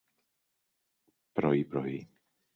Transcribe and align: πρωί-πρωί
πρωί-πρωί 1.33 2.07